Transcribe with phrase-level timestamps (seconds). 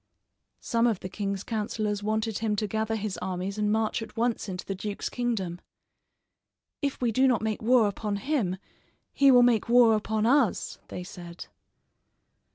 [0.61, 4.49] Some of the king's counselors wanted him to gather his armies and march at once
[4.49, 5.61] into the duke's kingdom.
[6.81, 8.57] "If we do not make war upon him,
[9.13, 11.45] he will make war upon us," they said.